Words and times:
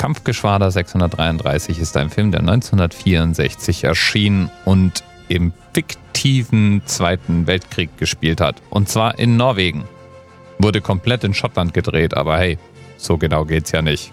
Kampfgeschwader 0.00 0.70
633 0.70 1.78
ist 1.78 1.94
ein 1.98 2.08
Film, 2.08 2.30
der 2.30 2.40
1964 2.40 3.84
erschien 3.84 4.48
und 4.64 5.04
im 5.28 5.52
fiktiven 5.74 6.80
Zweiten 6.86 7.46
Weltkrieg 7.46 7.98
gespielt 7.98 8.40
hat. 8.40 8.62
Und 8.70 8.88
zwar 8.88 9.18
in 9.18 9.36
Norwegen. 9.36 9.84
Wurde 10.58 10.80
komplett 10.80 11.22
in 11.24 11.34
Schottland 11.34 11.74
gedreht, 11.74 12.16
aber 12.16 12.38
hey, 12.38 12.56
so 12.96 13.18
genau 13.18 13.44
geht's 13.44 13.72
ja 13.72 13.82
nicht. 13.82 14.10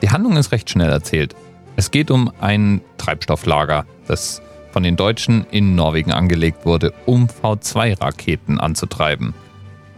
Die 0.00 0.08
Handlung 0.08 0.38
ist 0.38 0.50
recht 0.50 0.70
schnell 0.70 0.88
erzählt. 0.88 1.36
Es 1.76 1.90
geht 1.90 2.10
um 2.10 2.32
ein 2.40 2.80
Treibstofflager, 2.96 3.84
das 4.06 4.40
von 4.70 4.82
den 4.82 4.96
Deutschen 4.96 5.44
in 5.50 5.74
Norwegen 5.74 6.10
angelegt 6.10 6.64
wurde, 6.64 6.94
um 7.04 7.26
V2-Raketen 7.26 8.58
anzutreiben. 8.58 9.34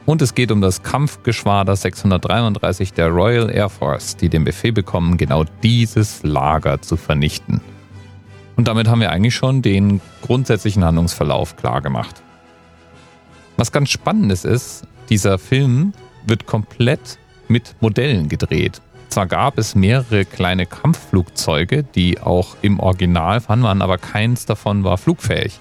Und 0.07 0.21
es 0.21 0.35
geht 0.35 0.53
um 0.53 0.61
das 0.61 0.83
Kampfgeschwader 0.83 1.75
633 1.75 2.93
der 2.93 3.09
Royal 3.09 3.51
Air 3.51 3.71
Force, 3.71 4.17
die 4.17 4.29
den 4.29 4.45
Befehl 4.45 4.73
bekommen, 4.73 5.17
genau 5.17 5.45
dieses 5.63 6.23
Lager 6.23 6.83
zu 6.83 6.97
vernichten. 6.97 7.63
Und 8.57 8.69
damit 8.69 8.87
haben 8.87 9.01
wir 9.01 9.11
eigentlich 9.11 9.35
schon 9.35 9.63
den 9.63 10.01
grundsätzlichen 10.23 10.85
Handlungsverlauf 10.85 11.57
klar 11.57 11.81
gemacht. 11.81 12.23
Was 13.57 13.73
ganz 13.73 13.91
spannendes 13.91 14.45
ist, 14.45 14.87
dieser 15.09 15.39
Film 15.39 15.93
wird 16.27 16.47
komplett 16.47 17.19
mit 17.49 17.75
Modellen 17.81 18.29
gedreht. 18.29 18.81
Zwar 19.09 19.27
gab 19.27 19.59
es 19.59 19.75
mehrere 19.75 20.25
kleine 20.25 20.67
Kampfflugzeuge, 20.67 21.83
die 21.83 22.21
auch 22.21 22.57
im 22.63 22.81
Original 22.81 23.41
vorhanden 23.41 23.65
waren, 23.65 23.83
aber 23.83 23.97
keins 23.97 24.45
davon 24.45 24.85
war 24.85 24.99
flugfähig. 24.99 25.61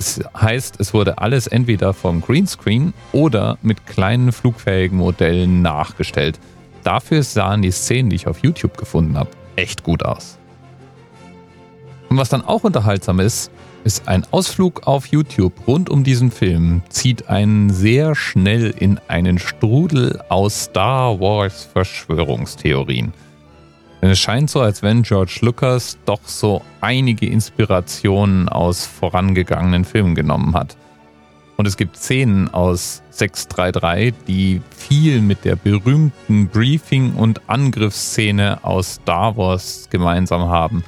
Das 0.00 0.18
heißt, 0.34 0.80
es 0.80 0.94
wurde 0.94 1.18
alles 1.18 1.46
entweder 1.46 1.92
vom 1.92 2.22
Greenscreen 2.22 2.94
oder 3.12 3.58
mit 3.60 3.86
kleinen 3.86 4.32
flugfähigen 4.32 4.96
Modellen 4.96 5.60
nachgestellt. 5.60 6.40
Dafür 6.84 7.22
sahen 7.22 7.60
die 7.60 7.70
Szenen, 7.70 8.08
die 8.08 8.16
ich 8.16 8.26
auf 8.26 8.38
YouTube 8.38 8.78
gefunden 8.78 9.18
habe, 9.18 9.28
echt 9.56 9.82
gut 9.82 10.02
aus. 10.02 10.38
Und 12.08 12.16
was 12.16 12.30
dann 12.30 12.40
auch 12.42 12.64
unterhaltsam 12.64 13.20
ist, 13.20 13.50
ist 13.84 14.08
ein 14.08 14.26
Ausflug 14.30 14.86
auf 14.86 15.04
YouTube 15.04 15.52
rund 15.66 15.90
um 15.90 16.02
diesen 16.02 16.30
Film 16.30 16.80
zieht 16.88 17.28
einen 17.28 17.68
sehr 17.68 18.14
schnell 18.14 18.70
in 18.70 18.98
einen 19.06 19.38
Strudel 19.38 20.22
aus 20.30 20.64
Star 20.64 21.20
Wars 21.20 21.64
Verschwörungstheorien. 21.74 23.12
Denn 24.00 24.10
es 24.10 24.18
scheint 24.18 24.50
so, 24.50 24.60
als 24.60 24.82
wenn 24.82 25.02
George 25.02 25.38
Lucas 25.42 25.98
doch 26.06 26.20
so 26.24 26.62
einige 26.80 27.26
Inspirationen 27.26 28.48
aus 28.48 28.86
vorangegangenen 28.86 29.84
Filmen 29.84 30.14
genommen 30.14 30.54
hat. 30.54 30.76
Und 31.56 31.66
es 31.66 31.76
gibt 31.76 31.98
Szenen 31.98 32.48
aus 32.48 33.02
633, 33.10 34.14
die 34.26 34.62
viel 34.70 35.20
mit 35.20 35.44
der 35.44 35.56
berühmten 35.56 36.48
Briefing- 36.48 37.12
und 37.12 37.42
Angriffsszene 37.50 38.64
aus 38.64 38.94
Star 38.94 39.36
Wars 39.36 39.88
gemeinsam 39.90 40.48
haben, 40.48 40.82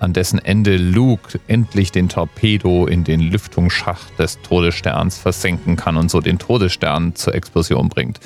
an 0.00 0.14
dessen 0.14 0.38
Ende 0.38 0.78
Luke 0.78 1.38
endlich 1.46 1.92
den 1.92 2.08
Torpedo 2.08 2.86
in 2.86 3.04
den 3.04 3.20
Lüftungsschacht 3.20 4.18
des 4.18 4.40
Todessterns 4.40 5.18
versenken 5.18 5.76
kann 5.76 5.98
und 5.98 6.10
so 6.10 6.22
den 6.22 6.38
Todesstern 6.38 7.14
zur 7.14 7.34
Explosion 7.34 7.90
bringt. 7.90 8.18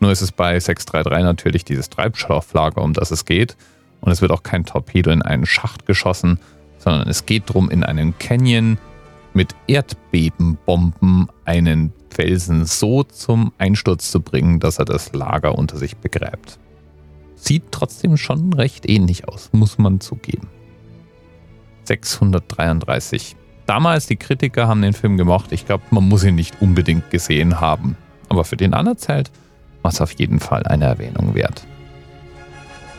Nur 0.00 0.10
ist 0.10 0.22
es 0.22 0.32
bei 0.32 0.58
633 0.58 1.22
natürlich 1.22 1.64
dieses 1.66 1.90
Treibstofflager, 1.90 2.80
um 2.80 2.94
das 2.94 3.10
es 3.10 3.26
geht. 3.26 3.56
Und 4.02 4.12
es 4.12 4.20
wird 4.20 4.32
auch 4.32 4.42
kein 4.42 4.66
Torpedo 4.66 5.10
in 5.10 5.22
einen 5.22 5.46
Schacht 5.46 5.86
geschossen, 5.86 6.38
sondern 6.78 7.08
es 7.08 7.24
geht 7.24 7.48
darum, 7.48 7.70
in 7.70 7.84
einen 7.84 8.18
Canyon 8.18 8.76
mit 9.32 9.54
Erdbebenbomben 9.66 11.28
einen 11.44 11.92
Felsen 12.10 12.66
so 12.66 13.04
zum 13.04 13.52
Einsturz 13.56 14.10
zu 14.10 14.20
bringen, 14.20 14.60
dass 14.60 14.78
er 14.78 14.84
das 14.84 15.12
Lager 15.14 15.56
unter 15.56 15.78
sich 15.78 15.96
begräbt. 15.96 16.58
Sieht 17.36 17.64
trotzdem 17.70 18.16
schon 18.16 18.52
recht 18.52 18.88
ähnlich 18.88 19.28
aus, 19.28 19.50
muss 19.52 19.78
man 19.78 20.00
zugeben. 20.00 20.48
633. 21.84 23.36
Damals 23.66 24.06
die 24.06 24.16
Kritiker 24.16 24.68
haben 24.68 24.82
den 24.82 24.92
Film 24.92 25.16
gemocht. 25.16 25.52
Ich 25.52 25.66
glaube, 25.66 25.84
man 25.90 26.08
muss 26.08 26.24
ihn 26.24 26.34
nicht 26.34 26.60
unbedingt 26.60 27.10
gesehen 27.10 27.60
haben. 27.60 27.96
Aber 28.28 28.44
für 28.44 28.56
den 28.56 28.74
Anerzählt 28.74 29.30
war 29.82 29.92
es 29.92 30.00
auf 30.00 30.12
jeden 30.12 30.40
Fall 30.40 30.64
eine 30.64 30.84
Erwähnung 30.84 31.34
wert. 31.34 31.64